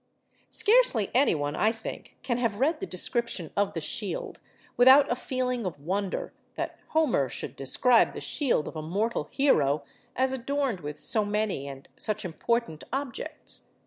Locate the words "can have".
2.23-2.59